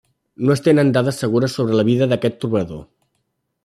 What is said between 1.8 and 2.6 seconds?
la vida d'aquest